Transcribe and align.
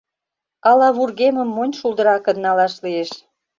Ала 0.69 0.87
вургемым 0.97 1.49
монь 1.55 1.77
шулдыракын 1.79 2.37
налаш 2.45 2.73
лиеш. 2.83 3.11